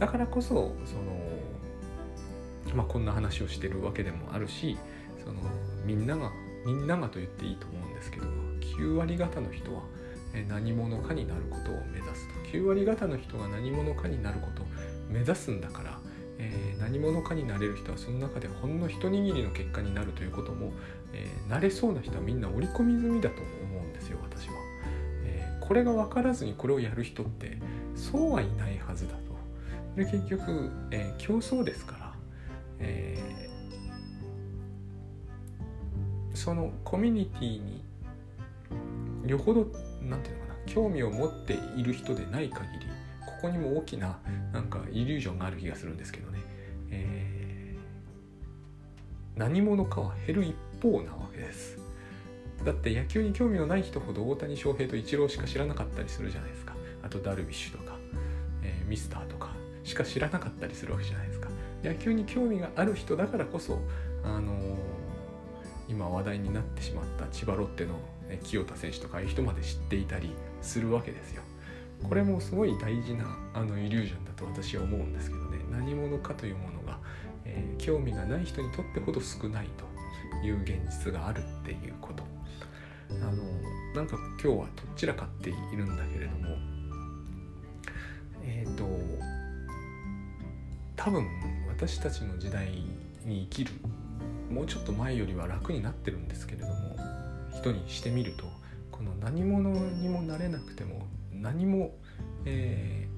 [0.00, 4.78] だからこそそのまあこんな話をしてるわけでもあるし
[5.24, 5.40] その
[5.84, 6.30] みんなが
[6.66, 8.26] みんながと言っていいと思うんですけど
[8.78, 9.82] 9割方の人は
[10.48, 12.34] 何者かになることを目指すと。
[12.50, 14.66] 9割方の人が何者かになることを
[15.08, 15.98] 目指すんだから
[16.38, 20.72] えー、何者かになれる人はその中でほんの一握りの結果になるということも、
[21.12, 24.54] えー、なれそうな人はみんな織り込み済みだと思うんですよ私は、
[25.24, 27.58] えー、これが分からずにこれをやる人って
[27.94, 29.24] そうはいないはずだと。
[29.96, 32.14] で結局、え競争ですから、
[32.80, 33.43] え
[36.44, 37.82] そのコミュニティに
[39.26, 39.66] よほど
[40.02, 42.86] 何て言うのかな興味を持っている人でない限り
[43.24, 44.18] ここにも大きな
[44.52, 46.40] なんかイリュージョンがある気がするんですけどね、
[46.90, 51.78] えー、何者かは減る一方なわけです。
[52.62, 56.76] だって野球に興味のない人ほど大谷翔平とイチローしか知らなかったりするじゃないですか。
[57.02, 57.96] あとダルビッシュとか、
[58.62, 61.48] えー、ミスターとかしか知らなかったりするわけじゃないですか。
[61.82, 63.78] 野球に興味がある人だからこそ
[64.22, 64.76] あのー、
[65.88, 67.94] 今話題になってしまった千葉ロッテの
[68.42, 70.30] 清田選手とかいう人まで知っていたり
[70.62, 71.42] するわけですよ。
[72.02, 73.24] これもすごい大事な
[73.54, 76.98] あのイリュージョンだと私は思うんですけどね何者かというものが、
[77.44, 79.68] えー、興味がない人にとってほど少ない
[80.42, 82.24] という現実があるっていうこと
[83.10, 83.42] あの
[83.94, 86.56] なんか今日はどちらかっているんだけれども
[88.42, 88.84] えっ、ー、と
[90.96, 91.26] 多分
[91.68, 92.70] 私たちの時代
[93.24, 93.72] に生きる
[94.54, 96.96] もうちょっと前よりは楽になってるんですけれども
[97.52, 98.44] 人にしてみると
[98.92, 101.92] この何者にもなれなくても何も、
[102.44, 103.08] え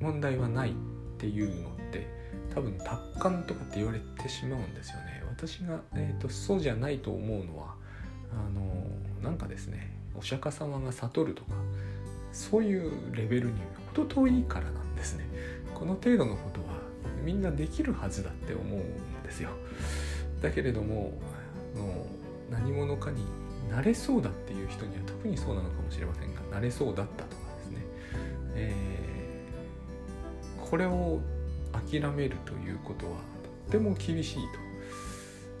[0.00, 0.74] ー、問題はないっ
[1.18, 2.08] ていうのって
[2.52, 2.90] 多分達
[3.20, 5.22] 観とかって言われてしまうんですよね。
[5.30, 7.74] 私が、えーと、そうじゃないと思うのは
[8.32, 8.86] あの
[9.22, 11.52] なんかですねお釈迦様が悟るとか
[12.32, 13.54] そういうレベルに
[13.94, 15.24] ほど遠いからなんですね。
[15.74, 16.82] この程度のことは
[17.24, 19.50] みんなできるはずだって思うんですよ。
[20.40, 21.12] だけれども
[21.74, 22.06] の
[22.50, 23.24] 何者かに
[23.70, 27.78] なれそうだっていう人には特にそうなのかもしれませんがなれそうだったとかですね、
[28.54, 31.20] えー、これを
[31.72, 33.16] 諦めるということはと
[33.68, 34.42] っても厳しいと。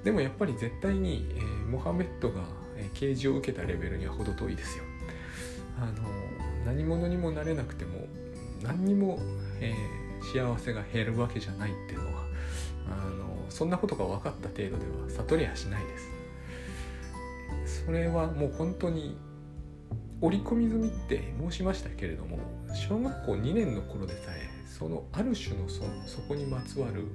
[0.04, 2.42] でもやっぱり絶対に、えー、モハメットが
[2.94, 4.84] 啓示を受けたレベルには程遠いですよ。
[5.78, 5.92] あの
[6.66, 8.06] 何者にもなれなくても
[8.62, 9.18] 何にも、
[9.60, 12.26] えー、幸せが減るわけじゃないっていうのは
[13.52, 17.84] そんなことが分かった程度では悟りはしないです。
[17.86, 19.16] それはもう本当に
[20.20, 22.38] 織り込み済みって申しましたけれども
[22.74, 27.06] 小学校2年の頃でさえそのある種のそそこにまつわる、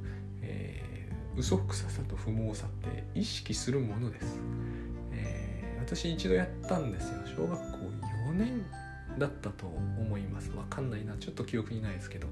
[0.42, 4.40] えー、嘘くささと不毛さって意識するものです、
[5.14, 7.22] えー、私一度やったんですよ。
[7.26, 7.78] 小学校
[8.30, 8.66] 4年
[9.18, 10.52] だったと思います。
[10.52, 11.16] わかんないな。
[11.18, 12.28] ちょっと記憶にないですけど。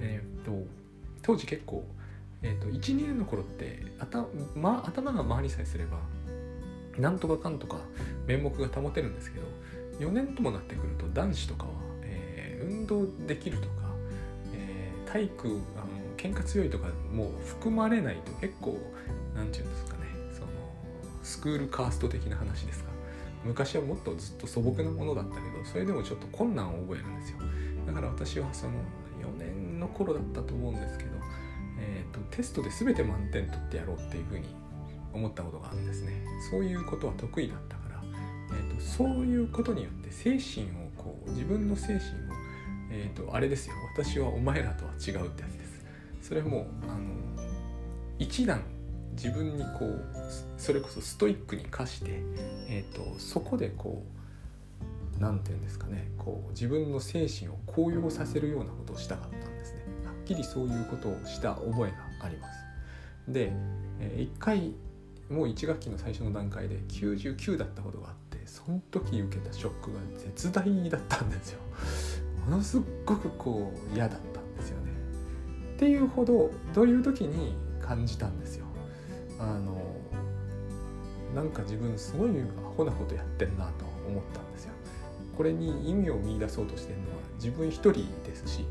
[0.00, 0.66] えっ、と
[1.22, 1.84] 当時結構、
[2.42, 5.98] えーと、と12年の頃って頭,、ま、頭が回りさえすれば
[6.98, 7.78] なんとかかんとか
[8.26, 9.46] 面目が保てるんですけど
[10.00, 11.70] 4年ともなってくると男子とかは、
[12.02, 13.72] えー、運動できるとか、
[14.54, 15.86] えー、体育あの
[16.16, 18.78] 喧嘩強いとかもう含まれないと結構
[19.34, 20.48] 何て言うんですかねその
[21.22, 22.88] スクールカースト的な話ですか。
[23.44, 27.38] 昔はもっとずっと素朴なものだったけどそれでもちょっと困難を覚えるんですよ。
[27.86, 28.72] だから私はその
[29.20, 31.17] 4年の頃だったと思うんですけど、
[32.08, 34.46] と、テストで全て満点取ってやろうっていうふうに
[35.12, 36.24] 思ったことがあるんですね。
[36.50, 38.02] そういうことは得意だったから、
[38.50, 42.00] えーと、そういうことによって精神をこう自分の精神を、
[42.90, 43.74] えーと、あれですよ。
[43.94, 45.84] 私はお前らとは違うってやつです。
[46.22, 46.98] それもあの
[48.18, 48.62] 一段
[49.12, 50.04] 自分にこう
[50.56, 52.22] それこそストイックに課して、
[52.68, 54.04] えーと、そこでこ
[55.16, 56.10] う何て言うんですかね。
[56.18, 59.57] こう自分の精神を高揚させるようなことをしたかったんです。
[60.28, 62.58] きりそういうことをした覚えがあります。
[63.26, 63.52] で、
[64.00, 64.74] えー、一回
[65.30, 71.60] もう1学期の最初の段階で99だったことがあってその時受けたショックが絶大だったんですよ。
[72.46, 74.92] ものすっごくこう嫌だったんですよね。
[75.74, 78.66] っていうほどどういう時に感じたんですよ。
[79.38, 79.82] あの
[81.34, 84.72] なんか自分すごいアホなことやってんなと思ったんですよ。
[85.36, 87.92] これに意味を見出そうとしてるのは自分一人
[88.24, 88.64] ですし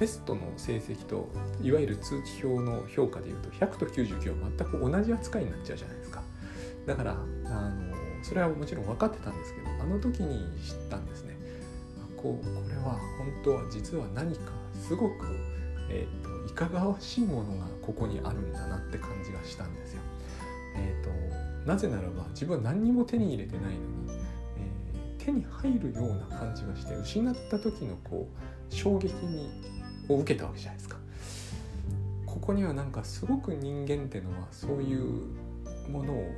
[0.00, 1.28] テストの成績と
[1.62, 6.22] いわゆる通知表の評価でいうと100と99は全く同じ扱いになっちゃうじゃないですか
[6.86, 7.16] だからあ
[7.68, 11.36] のそれはもちろん分かってたんですけどあの時に知ったんですね
[12.16, 15.14] こうこれは本当は実は何かすごく、
[15.90, 20.00] えーと、いかがわしいものがここにあるんだなって感じがしたんですよ。
[20.76, 24.20] えーと、なぜならば自分は何にも手に入れてないのに、
[24.56, 29.69] えー、手に入るような感じがして失った時のこう衝撃に
[30.14, 30.96] を受けたわけじゃないですか。
[32.26, 35.26] ここにはなんかすごく人間ってのはそういう
[35.90, 36.32] ものを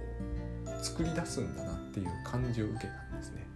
[0.83, 3.47] 作り出すんだなっていう感じを受けたんですね。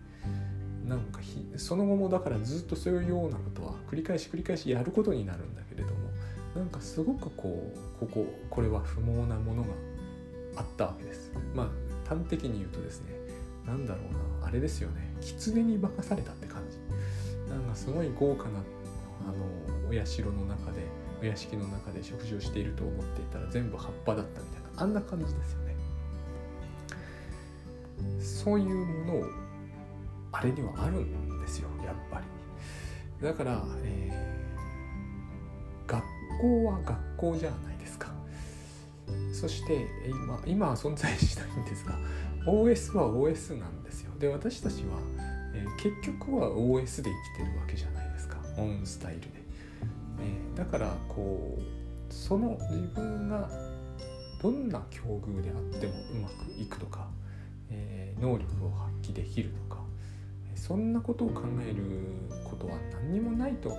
[0.87, 1.21] なんか
[1.57, 5.95] その後もだからずっとそういうようなことは繰り返し繰り返しやることになるんだけれども
[6.55, 9.69] なんかすごくこうこここれは不毛なものが
[10.57, 13.13] あったわけですまあ端的に言うとですね
[13.67, 16.79] 何だろうなあれですよね狐に化かされたって感じ
[17.51, 18.61] なんかすごい豪華な
[19.29, 20.81] あのお社の中で
[21.23, 25.77] お屋敷の中で食事をしていると思っていたら全部葉っぱだったみたいなあんな感じですよね。
[28.21, 29.25] そういうものを
[30.33, 33.27] あれにはあるんですよやっぱり。
[33.27, 36.05] だから、えー、学
[36.41, 38.13] 校は学校じゃないですか。
[39.33, 41.97] そして今今は存在しないんですが
[42.47, 44.13] OS は OS なんですよ。
[44.19, 44.99] で私たちは、
[45.55, 48.37] えー、結局は OS で生きてるわけじゃないですか。
[48.59, 49.46] オンスタイルで、
[50.21, 53.49] え、だからこうその自分が
[54.43, 57.09] どんな境遇であってもうまくいくとか、
[57.71, 59.81] えー、能力を発揮できるとか
[60.55, 61.83] そんなことを考える
[62.45, 63.79] ことは何にもないと思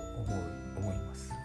[0.78, 1.37] 思います。